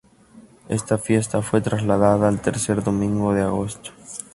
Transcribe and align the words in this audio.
Esta 0.67 0.97
fiesta 0.97 1.43
fue 1.43 1.61
trasladada 1.61 2.27
al 2.27 2.41
Tercer 2.41 2.83
Domingo 2.83 3.35
de 3.35 3.43
agosto. 3.43 3.91